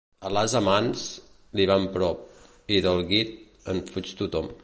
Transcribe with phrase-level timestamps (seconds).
[0.27, 1.03] A l'ase mans,
[1.59, 2.25] li van prop,
[2.77, 3.37] i del guit,
[3.75, 4.53] en fuig tothom.